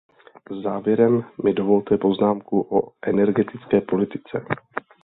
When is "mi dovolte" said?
1.43-1.97